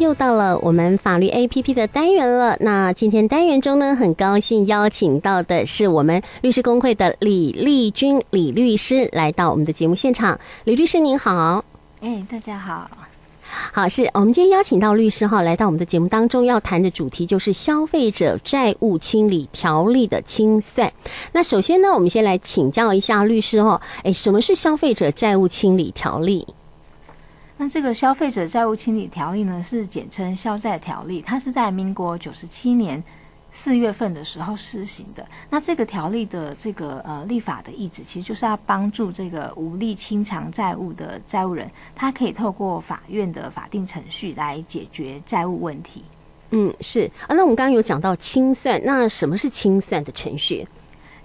[0.00, 2.56] 又到了我们法律 APP 的单元了。
[2.58, 10.40] 那今天单元中呢，很高兴邀请到的是我们律师工会的李丽君李律师来到我们的节目现场。
[10.64, 11.64] 李律师您好，
[12.00, 12.90] 哎，大家好，
[13.72, 20.92] 好，是我们今天邀请到律师哈来到我们的节目当中，要谈的主题就是消费者债务清理条例的清算。
[21.30, 26.44] 那首先呢，我们先来请教一下律师哈，哎，什么是消费者债务清理条例？
[27.60, 33.02] 那这个消费者债务清理条例呢，是简称消债条例，它是在民国九十七年
[33.50, 35.26] 四月份的时候施行的。
[35.50, 46.04] 那这个条例的这个呃立法的意旨，其实就是要帮助这个无力清偿债务的债务人，他可以透过法院的法定程序来解决债务问题。
[46.50, 47.34] 嗯，是啊。
[47.34, 50.64] 那我们刚刚有讲到清算，那什么是清算的程序？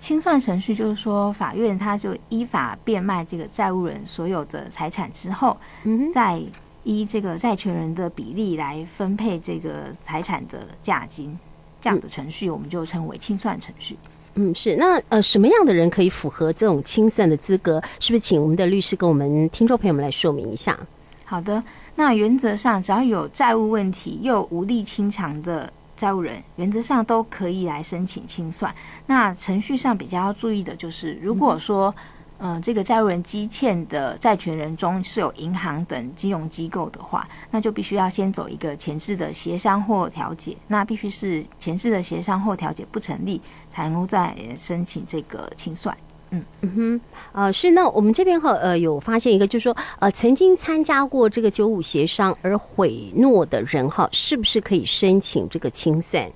[0.03, 6.41] 清算程序就是说，法院他就依法变卖这个债务人所有的财产之后，嗯，再
[6.83, 11.39] 依这个债权人的比例来分配这个财产的价金，
[11.79, 13.97] 这样的程序我们就称为清算程序。
[14.33, 14.75] 嗯，是。
[14.75, 17.81] 那呃，什么样的人可以符合这种清算的资格？
[18.01, 20.77] 是不是请我们的律师跟我们听众朋友们来说明一下？
[21.23, 21.63] 好的，
[21.95, 25.71] 那原则上只要有债务问题又无力清偿的。
[25.95, 28.73] 债务人原则上都可以来申请清算。
[29.05, 31.93] 那程序上比较要注意的就是，如果说，
[32.39, 40.57] 嗯、呃，这个债务人积欠的债权人中是有银行等金融机构的话，那就必须要先走一个前置的协商或调解。
[40.67, 45.95] 那必须是前置的协商或调解不成立，才能够再申请这个清算。
[46.35, 56.27] 嗯嗯哼，呃，是那我们这边哈呃有发现一个，就是说呃曾经参加过这个九五协商而毁诺的人哈，是不是可以申请这个清算？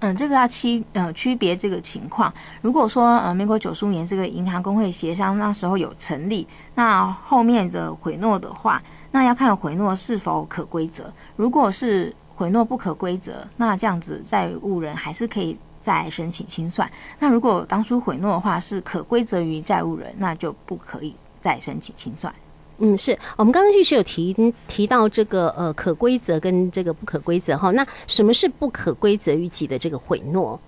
[0.00, 2.30] 嗯，这个要区呃区别这个情况。
[2.60, 11.10] 如果说呃民国九十五年这个银行工会协商那时候有成立，那后面的毁诺的话，那要看毁诺是否可归责。
[11.34, 15.56] 如果是毁诺不可归责，那这样子债务人还是可以。
[15.80, 16.90] 再申请清算。
[17.18, 22.34] 那如果当初毁诺的话是可归责于债务人，那就不可以再申请清算。
[22.78, 27.72] 嗯，是我们刚刚就是有提提到这个呃可归责跟这个不可归责哈。
[27.72, 30.60] 那什么是不可归责于己的这个毁诺？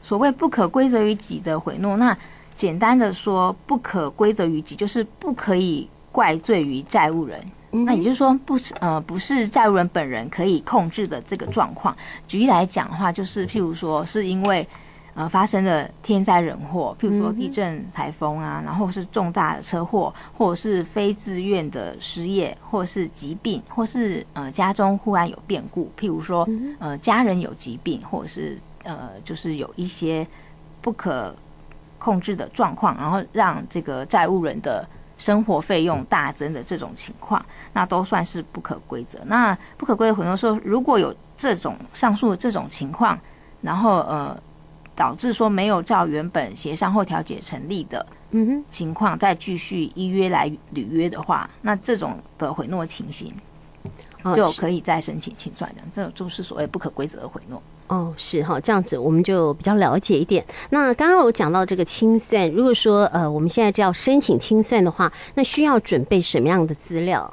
[0.00, 2.16] 所谓不可归责于己的毁诺，那
[2.54, 7.44] 简单的说，不可归责于己就是不可以怪罪于债务人。
[7.74, 11.94] 那也就是说，不是呃，不是债务人本人可以控制的这个状况。
[12.28, 14.66] 举例来讲的话，就是譬如说，是因为
[15.14, 26.48] 呃发生了天灾人祸，譬如说地震、台风啊，然后是重大的车祸，或者是非自愿的失业，或者是疾病，或是呃家中忽然有变故，譬如说
[26.78, 30.24] 呃家人有疾病，或者是呃就是有一些
[30.80, 31.34] 不可
[31.98, 34.88] 控制的状况，然后让这个债务人的。
[35.16, 39.18] 生活费用大增的这种情况，那都算是不可规则。
[39.26, 43.18] 那不可归责，很多说如果有这种上述的这种情况，
[43.60, 44.36] 然后呃
[44.94, 53.32] 导致说没有照原本协商后调解成立的嗯哼情况，再继续依约来履约的话，那这种的回诺情形
[54.34, 55.82] 就可以再申请清算的。
[55.92, 57.62] 这种就是所谓不可规则的回诺。
[57.86, 60.42] 哦，是哈，这样子我们就比较了解一点。
[60.70, 67.30] 那刚刚我讲到这个清算，如果说呃我们现在就要申请清算的话，那需要准备什么样的资料？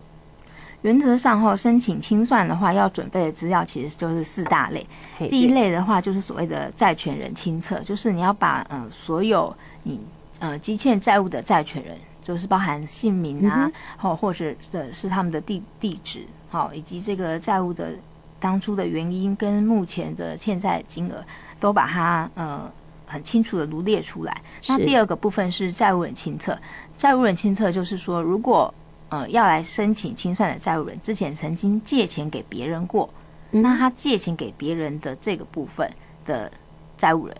[0.82, 4.86] 原则上哈，申请清算的话，要准备的资料其实就是四大类。
[5.30, 10.02] 第一类的话就是所谓的债权人清册，就是你要把呃所有你
[10.40, 17.94] 呃积欠债务的债权人，就是包含姓名啊，好、嗯、或者是是他们的地地址，好，以及这个债务的。
[18.42, 21.24] 当初的原因跟目前的欠债金额
[21.60, 22.70] 都把它呃
[23.06, 24.42] 很清楚的罗列出来。
[24.68, 26.60] 那第二个部分是债务人清册，
[26.96, 28.74] 债务人清册就是说，如果
[29.10, 33.08] 呃要来申请清算的债务人之前曾经借钱给别人过，
[33.52, 35.90] 那他借钱给别人的这个部分
[36.26, 36.52] 的
[36.98, 37.38] 债务人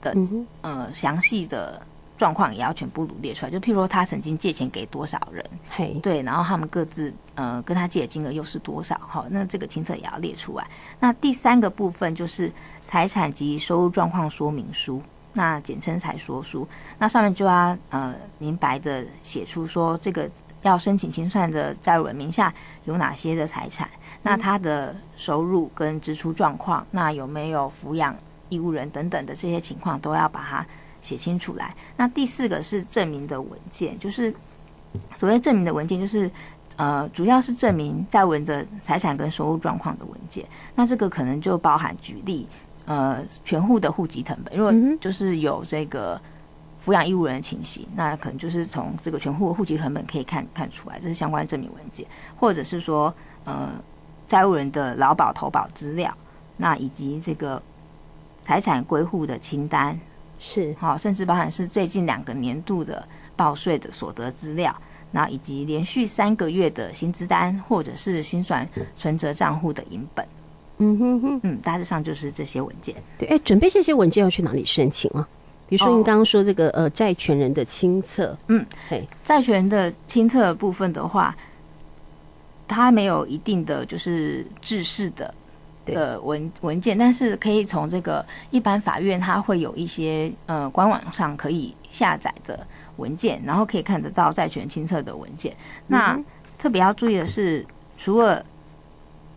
[0.00, 0.16] 的
[0.60, 1.80] 呃详细的。
[2.22, 10.64] 状况也要全部罗列出来，就譬如说他曾经借钱给多少人，嘿，对，然后他们各自呃跟他借的金额又是多少，好，那这个清册也要列出来。
[11.00, 12.48] 那第三个部分就是
[12.80, 15.02] 财产及收入状况说明书，
[15.32, 16.64] 那简称财说书，
[16.96, 20.30] 那上面就要呃明白的写出说这个
[20.60, 22.54] 要申请清算的债务人名下
[22.84, 23.90] 有哪些的财产，
[24.22, 28.14] 那他的收入跟支出状况，那有没有抚养
[28.48, 30.64] 义务人等等的这些情况都要把它。
[31.02, 31.76] 写清楚来。
[31.98, 34.34] 那第四个是证明的文件，就是
[35.14, 36.30] 所谓证明的文件，就是
[36.76, 40.46] 呃，主要是证明债务人的财产跟收入状况的文件。
[40.74, 42.48] 那这个可能就包含举例，
[42.86, 46.18] 呃，全户的户籍成本，如果就是有这个
[46.82, 52.06] 抚养义务人的情形，那可能就是从这个全户的户籍成本可以看看出来，这是相关证明文件，
[52.38, 53.14] 或者是说
[53.44, 53.70] 呃，
[54.26, 56.12] 债务人的劳保投保资料，
[56.56, 57.62] 那以及这个
[58.38, 59.98] 财产归户的清单，
[60.44, 63.06] 是好，甚至包含是最近两个年度的
[63.36, 64.76] 报税的所得资料，
[65.12, 68.68] 那以及连续三个月的薪资单或者是薪算
[68.98, 70.26] 存折账户的银本。
[70.78, 72.92] 嗯哼哼，嗯，大致上就是这些文件。
[73.16, 75.28] 对，哎，准备这些文件要去哪里申请啊？
[75.68, 81.36] 比如说您刚刚说这个、哦、呃债权人的清册，嗯，对，债权人的清册部分的话，
[82.66, 85.32] 它没有一定的就是制式的
[85.84, 95.54] 的文文件，但是可以从这个一般法院，它会有一些呃官网上可以下载的文件，然后可以看得到债权清册的文件。
[95.86, 96.18] 那
[96.58, 98.44] 特别要注意的是，除了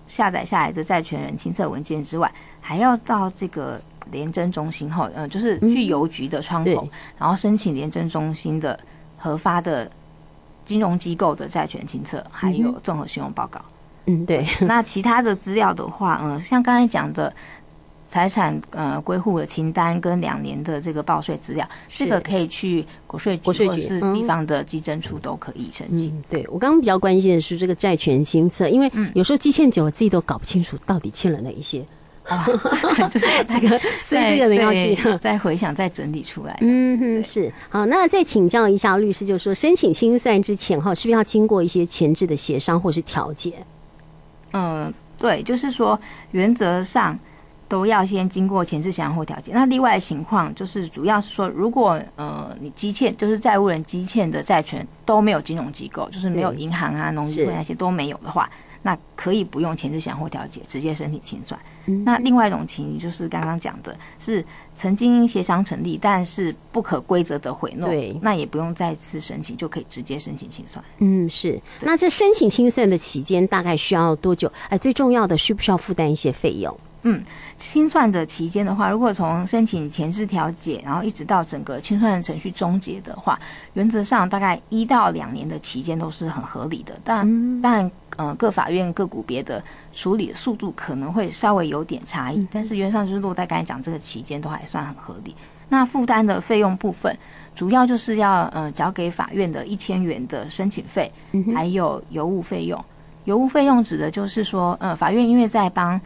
[0.07, 2.31] 下载下来的债权人清册文件之外，
[2.61, 3.81] 还要到这个
[4.11, 6.87] 廉政中心后，嗯，就是去邮局的窗口，
[7.17, 8.79] 然后申请廉政中心的
[9.17, 9.89] 核发的
[10.63, 13.59] 金融机构的债权清册，还有综合信用报告。
[13.59, 13.63] 嗯，
[14.25, 14.45] 对。
[14.61, 17.33] 那其他的资料的话，嗯，像刚才讲的
[18.05, 26.09] 财产呃归户的清单跟两年的这个报税资料，这个可以去国税局或者是地方的稽征处都可以申请。
[26.09, 31.83] 嗯、对我刚刚比较关心的是这个债权清册，因为有时候积欠久了，自己都搞不清楚到底欠了哪一些。
[32.25, 36.57] 啊， 这个 就是这个，所以这个人要去再回想、再整理出来。
[36.61, 37.85] 嗯哼，是好。
[37.85, 43.53] 那再请教一下律师，就是说申请清算之前哈，是不是要经过一些前置的协商或是调解？
[44.55, 45.99] 嗯，对，就是说
[46.31, 47.19] 原则上
[47.67, 49.51] 都要先经过前置协商或调解。
[49.53, 58.49] 那例外情况就是，主要是说，如果呃你积欠，就是债务人积欠的债权都没有金融机构，就是没有银行啊、农业会那些都没有的话。
[58.85, 61.59] 那可以不用前置协商或调解，直接申请清算。
[62.05, 64.45] 那另外一种情形就是刚刚讲的，是
[64.75, 70.85] 曾经协商成立，但是不可规则的毁诺，对，那也不用再次申请，就可以直接申请清算。
[70.99, 71.59] 嗯，是。
[71.81, 74.51] 那这申请清算的期间大概需要多久？
[74.69, 76.79] 哎，最重要的需不需要负担一些费用？
[77.07, 77.23] 嗯，
[77.55, 83.39] 清算的期间的话，如果从申请前置调解，然后一直到整个清算程序终结的话，
[83.73, 86.99] 原则上大概一到两年的期间都是很合理的。
[87.03, 89.63] 但但呃，各法院各股别的
[89.93, 95.35] 处理的速度可能会稍微有点差异，但是原则上就是落在刚才讲这个期间都还算很合理。
[95.67, 97.17] 那负担的费用部分，
[97.55, 101.11] 主要就是要呃缴给法院的一千元的申请费，
[101.53, 102.85] 还有邮务费用。
[103.23, 105.99] 邮务费用指的就是说，呃，法院因为在帮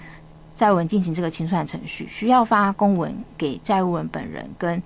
[0.55, 4.81] 债务人进行这个清算程序，需要发公文给债务人本人跟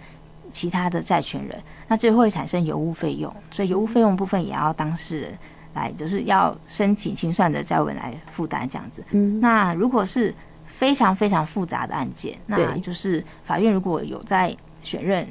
[0.51, 1.55] 其他的债权人，
[1.87, 5.37] 那这会产生邮务费用，所以邮务费用部分也要当事人
[5.73, 9.03] 来，就是要申请清算的债务人来负担这样子。
[9.11, 10.33] 嗯，那如果是
[10.65, 15.27] 非常非常复杂的案件，那就是法院如果有在选任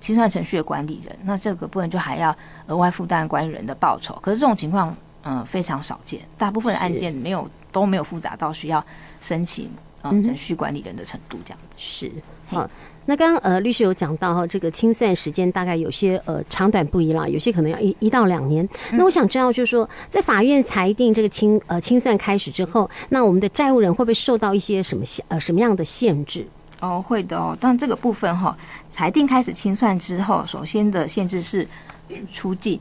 [0.00, 2.34] 清算程序的管理人，那这个部分就还要
[2.66, 4.18] 额外负担管理人的报酬。
[4.22, 7.48] 可是这种情况，嗯、呃，非常少见，大部分的案件没有。
[7.72, 8.84] 都没有复杂到需要
[9.20, 9.70] 申请
[10.02, 12.10] 嗯程序管理人的程度，这样子是
[12.48, 12.68] 好。
[13.10, 18.66] 那刚刚呃律师有讲到哈，这个清算时间大概有些呃长短不一啦，有些可能要一一到两年。
[18.92, 26.46] 那我想知道，就是说在法院裁定这个清呃清算开始之后，那我们的债务人会不会受到一些什么限呃什么样的限制？
[26.78, 27.58] 哦，会的哦。
[27.60, 31.66] 但这个部分哈，裁定开始清算之后，首先的限制是
[32.32, 32.78] 出境，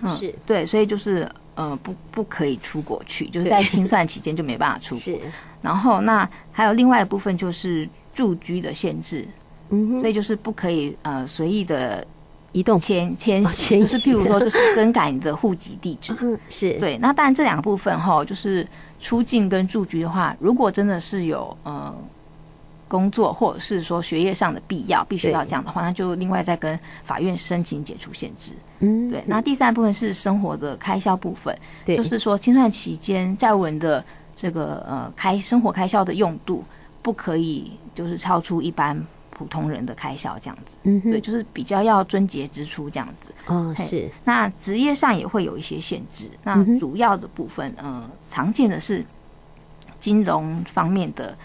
[0.00, 1.28] 嗯，是对，所以就是。
[1.56, 5.00] 呃，不，不可以出国去，就是在清算期间就没办法出国。
[5.00, 5.18] 是，
[5.62, 9.26] 然后那还有另外一部分就是住居的限制，
[9.70, 12.04] 嗯，所以就是不可以呃随意的
[12.52, 16.96] 移动迁迁徙，就是譬如说就是更改你的户籍地址， 嗯，是对。
[16.98, 18.66] 那当然这两个部分哈，就是
[19.00, 21.94] 出境跟住居的话，如果真的是有呃。
[22.88, 28.52] 工作或者是说学业上的必要，必须要这样的话，那就另外再跟法院申请解除限制。
[28.78, 29.24] 嗯，对。
[29.26, 31.52] 那第三部分是生活的开销部分，
[31.84, 34.04] 对，就是说清算期间债务人的
[34.36, 36.62] 这个呃开生活开销的用度
[37.02, 38.96] 不可以就是超出一般
[39.36, 40.78] 普通人的开销这样子。
[40.84, 43.34] 嗯，对，就是比较要遵节支出这样子。
[43.46, 44.10] 哦，是。
[44.24, 46.30] 那职业上也会有一些限制。
[46.42, 49.04] 那主要的部分，呃，常见的是
[49.98, 51.36] 金融方面的。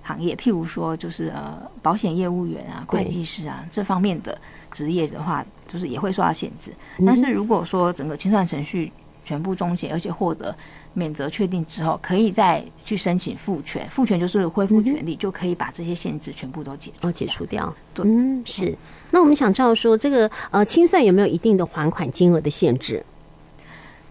[0.00, 6.72] 行业，譬如说，就是呃，保险业务员啊、会计师啊这方面的职业的话，就是也会受到限制。
[7.04, 8.90] 但是如果说整个清算程序
[9.28, 10.56] 全部终结，而且获得
[10.94, 17.74] 免责确定之后，可以再去申请复权，复权就是恢复权利，就可以把这些限制全部都解哦解除掉。
[17.92, 18.74] 对，嗯，是。
[19.10, 23.04] 那我们想知道说，这个呃清算有没有一定的还款金额的限制？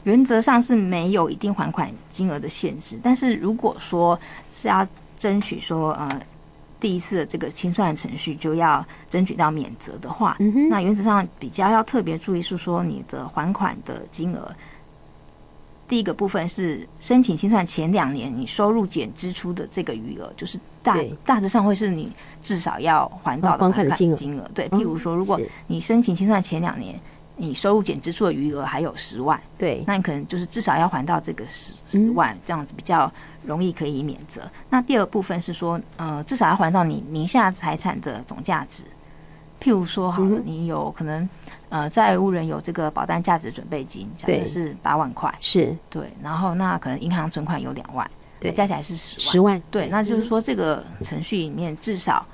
[0.03, 6.07] 原则上是没有一定还款金额的限制，但是如果说是要争取说，呃，
[6.79, 14.50] 第一次的这个清算程序就要争取到免责的话，嗯，那原则上比较要特别注意是说，你的还款的金额
[15.88, 24.50] 第一个部分是申请清算前两年你收入减支出的这个余额，就是大大致上会是你至少要还到的还款金额。
[24.53, 27.00] 对，譬如说，如果你申请清算前两年
[27.38, 33.12] 你收入减支出的余额还有十万，对，那你可能就是至少要还到这个十十万，这样子比较
[33.46, 34.41] 容易可以免责。
[34.70, 38.84] 那第二部分是说，呃，至少要还到你名下财产的总价值。
[39.62, 41.28] 譬如说，好了，你有可能。
[41.70, 45.76] 呃，债务人有这个保单价值准备金，假设是八万块，是。
[45.90, 48.10] 对，然后那可能银行存款有两万，
[48.40, 52.26] 对，加起来是十万，十万，对，那就是说这个程序里面至少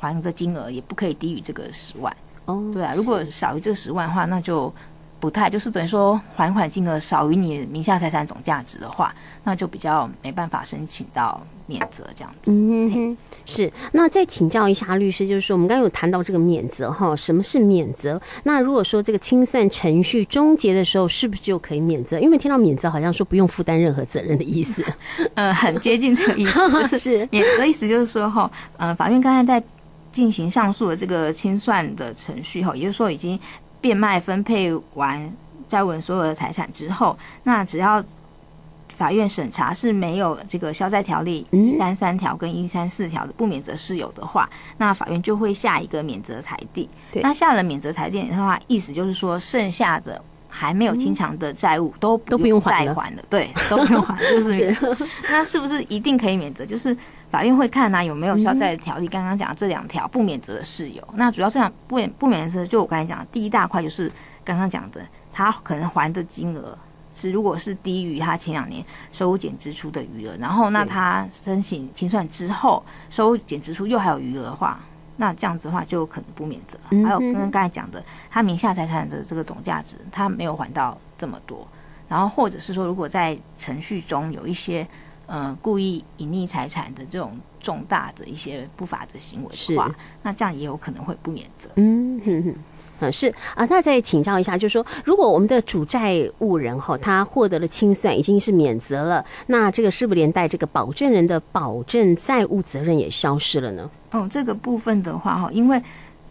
[0.00, 2.12] 还的金额也不可以低于这个十万，
[2.46, 4.74] 哦，对啊，如果少于这个十万的话，那就
[5.20, 11.40] 不太，就是等于说还款金额少于你名下财产总价值的话，那就比较没办法申请到。
[11.70, 13.72] 免责这样子，嗯哼，是。
[13.92, 18.20] 那再请教一下律师，就是说我们刚刚有谈到这个免责哈，什么是免责？
[18.42, 22.18] 那如果说这个清算程序终结的时候，是不是就可以免责？
[22.18, 24.84] 因为听到免责好像说不用负担任何责任的意思，
[25.34, 29.64] 呃，很接近这个意思，就是免责的意思就是说哈，呃，法院刚才在
[30.10, 33.38] 进行上诉的这个清算的程序哈，也就是说已经
[33.80, 35.32] 变卖分配完
[35.68, 38.04] 债务人所有的财产之后，那只要。
[38.96, 46.88] 法院审查是没有这个消债条例一三三条跟一三四条的不免责事由的话，那法院就会下一个免责裁定。
[47.10, 53.22] 对，那下了免责裁定的话，意思就是说，剩下的还没有清偿的债务都都不用再还了。
[53.30, 54.76] 对，都不用还， 就是。
[55.30, 56.66] 那是不是一定可以免责？
[56.66, 56.94] 就是
[57.30, 61.02] 法院会看啊，有没有消债条例刚刚讲这两条不免责的事由。
[61.14, 64.12] 那主要这样不免不免责，就我刚才讲的第一大块就是
[64.44, 65.00] 刚刚讲的，
[65.32, 66.76] 他可能还的金额。
[67.20, 74.80] 是，如果是低于他前两年收入减支出的余额，然后那他申请清算之后，收入减支出又还有余额的话，
[75.16, 76.78] 那这样子的话就可能不免责。
[77.04, 81.68] 还有跟刚才讲的，他名下财产的这个总价值，他没有还到这么多，
[82.08, 84.86] 然后或者是说，如果在程序中有一些
[85.26, 91.68] 呃故意隐匿财产的这种重大的一些不法的行为的话，那这样也有可能会不免责。
[91.76, 92.54] 嗯哼哼。
[93.00, 103.90] 嗯，是啊，那再请教一下，就是说，如果我们的主债务人哈，他获得了清算，已经是免责了，那这个是不是连带这个保证人的保证债务责任也消失了呢？
[104.12, 105.82] 哦，这个部分的话哈，因为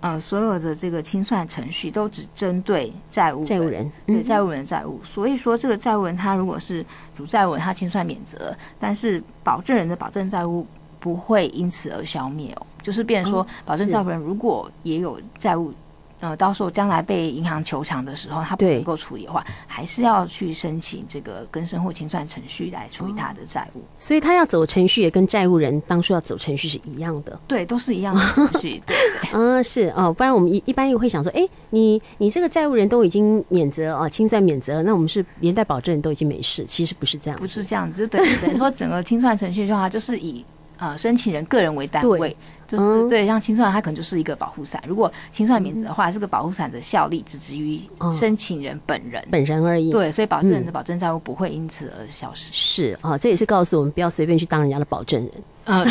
[0.02, 6.86] 呃，所有的这个清算程序都只针对债务债务人，对债务人的债务，所以说这个债务人他如果是
[7.16, 10.66] 主债务人，他清算免责，但是保证人的保证债务
[11.00, 15.74] 不会因此而消灭哦，就是变成说，保证债务人如果也有债务。
[16.20, 23.80] 呃，到时候将来被银行求偿的时候，他不能够处理的话，还是要去申请这个跟生或清算程序来处理他的债务。
[23.80, 23.84] 哦。
[23.98, 27.40] 所以他要走程序，也跟债务人当初要走程序是一样的。
[27.48, 28.82] 对，都是一样的程序。
[28.86, 36.66] 对，对，嗯， 是哦，不然我们一一般又会想说，哎，你你这个债务人都已经免责啊，清算免责，那我们是连带保证人都已经没事。
[36.66, 40.46] 其实不是这样，不是这样子，就等于等于说整个清算程序的话，就是以
[40.80, 42.36] 呃申请人个人为单位。
[42.70, 44.80] 就是对，像清算，它可能就是一个保护伞。
[44.86, 47.82] 如果清算免责的话，这个保护伞的效力只止于
[48.16, 49.90] 申请人本人本人而已。
[49.90, 52.54] 对，所以保证人的保证债务不会因此而消失。
[52.54, 55.32] 是啊，这也是告诉我们不要随便去当人家的保证人。
[55.66, 55.84] 嗯，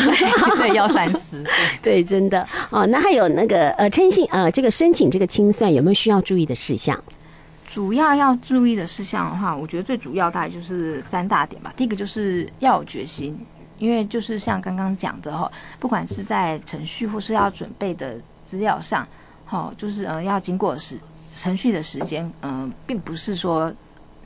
[0.57, 1.43] 对，要三思。
[1.83, 2.85] 对， 真的哦。
[2.85, 6.97] 那还有那个呃，征信呃，这个申请这个清算有没有需要注意的事项？
[7.67, 11.73] 主要要注意的事项的话，我觉得最主要大概就是三大点吧。
[11.75, 13.37] 第一个就是要有决心。
[13.79, 19.07] 因为就是像刚刚讲的哈，不管是在程序或是要准备的资料上，
[19.45, 20.97] 哈，就是呃要经过时
[21.35, 23.73] 程序的时间，嗯，并不是说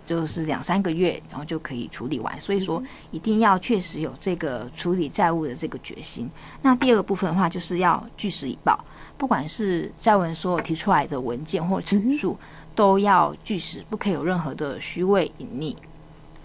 [0.05, 6.27] 就是两三个月然后就可以处理完，所以说一定要确实有这个处理债务的这个决心。
[6.61, 8.83] 那第二个部分的话，就是要据实以报，
[9.17, 12.35] 不管是债务人所有提出来的文件或陈述，
[12.73, 15.75] 都要据实，不可以有任何的虚伪隐匿。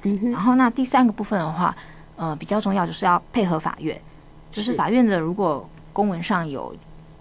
[0.03, 1.75] 嗯，然后那第三个部分的话。
[2.19, 3.99] 呃，比较重要就是要配合法院，
[4.53, 6.75] 就是法院的如果公文上有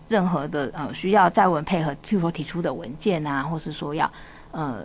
[0.10, 4.12] 任何的呃需要债务人配合，譬如说提出的文件啊，或是说要
[4.52, 4.82] 呃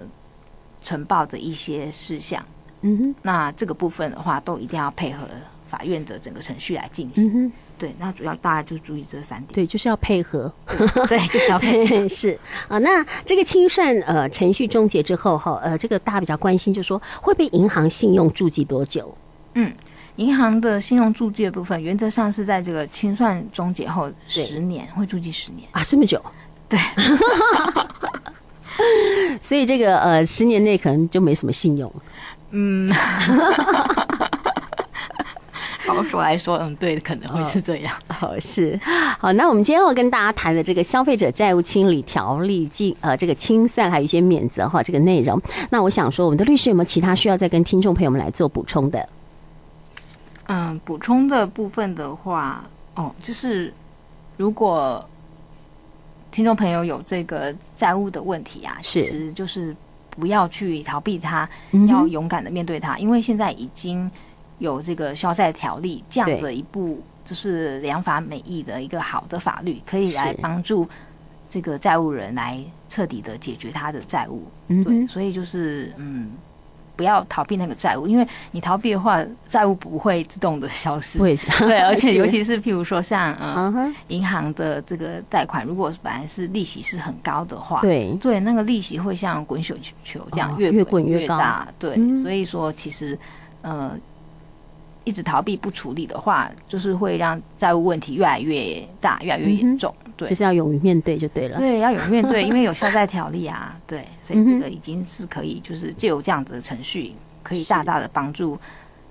[0.82, 2.44] 呈报的一些事项，
[2.82, 5.26] 嗯哼，那这个部分的话都一定要配合
[5.70, 7.26] 法院的整个程序来进行。
[7.28, 10.52] 嗯哼，对，那主要大家就注意这三点，对，就是要配合，
[11.08, 12.38] 对，就是要配合， 是
[12.68, 12.76] 啊。
[12.78, 19.16] 那这个清算呃程序终结之后哈，呃，这个大家比较关心，就是说会被银行信用注记多久？
[19.54, 19.72] 嗯。
[20.16, 26.22] 银行的信用注记的部分，原则上是在这个清算终结后十年会注记十年啊，这么久？
[26.68, 26.78] 对，
[29.40, 31.90] 所以这个呃十年内可能就没什么信用。
[32.50, 32.92] 嗯，
[35.86, 37.92] 保守来说，嗯，对，可能会是这样。
[38.08, 38.78] 好，是
[39.18, 39.32] 好。
[39.32, 45.40] 那我们今天要跟大家谈的这个消费者债务清理条例及呃这个清算，还有一些免责哈这个内容。
[45.70, 49.08] 那我想说，我们的律师有没有其他需要再跟听众朋友们来做补充的？
[50.46, 53.72] 嗯，补充的部分的话，哦，就是
[54.36, 55.08] 如果
[56.30, 59.74] 听众朋友有这个债务的问题啊，是，其实就是
[60.10, 64.10] 不要去逃避它，嗯、要勇敢的面对它，因为现在已经
[64.58, 70.88] 有这个消债条例这样的一部，就是良法美意的一个好的法律，可以来帮助
[71.48, 74.44] 这个债务人来彻底的解决他的债务。
[74.68, 76.32] 嗯，对，所以就是嗯。
[76.94, 81.18] 不要逃避那个债务，因为你逃避的话，债务不会自动的消失。
[81.18, 83.94] 对，对， 而且尤其是譬如说像嗯、uh-huh.
[84.08, 91.64] 银行的这个贷款，如果本来是利息是很高的话，对对，那个利息会像滚雪球这样越滚越大。
[91.64, 93.18] 哦、对、嗯，所以说其实
[93.62, 93.92] 呃
[95.04, 99.92] 一直逃避不处理的话，就是会让债务问题越来越大，越来越严重。
[100.16, 101.58] 就是要勇于面对就对了。
[101.58, 103.78] 对，要勇于面对，因为有消债条例啊。
[103.86, 108.58] 对，所以这个已经是可以，就是借由这样子的程序，可以大大的帮助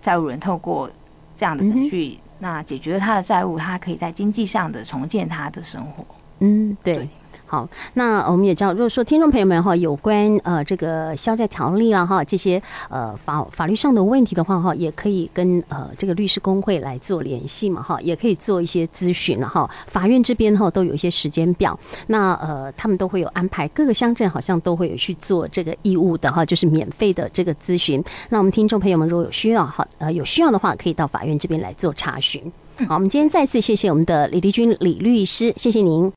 [0.01, 0.89] 债务人透过
[1.35, 6.05] 这样的程序，那解决了他的债务，他可以在经济上的重建他的生活。
[6.39, 6.95] 嗯，对。
[6.95, 7.09] 对
[7.51, 19.69] 好，那我们也知道，如果说听众朋友们哈，有关呃这个消债条例啦哈，这些呃法法律上的问题的话哈，也可以跟呃这个律师工会来做联系嘛哈，也可以做一些咨询了哈。
[19.87, 21.77] 法院这边哈都有一些时间表，
[22.07, 28.01] 那呃他们都会有安排，各个乡镇好像都会有去做这个义务的哈，就是免费的这个咨询。
[28.29, 32.41] 那我们听众朋友们如果有需要哈，呃有需要的话，可以到法院这边来做查询。
[32.87, 36.09] 好，我们今天再次谢谢我们的李丽君李律师，谢谢您。